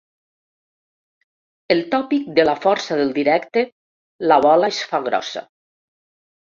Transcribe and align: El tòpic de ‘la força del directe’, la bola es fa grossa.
El 1.75 1.83
tòpic 1.93 2.33
de 2.39 2.47
‘la 2.49 2.57
força 2.65 2.99
del 3.03 3.15
directe’, 3.21 3.67
la 4.33 4.43
bola 4.49 4.75
es 4.79 4.85
fa 4.93 5.07
grossa. 5.11 5.49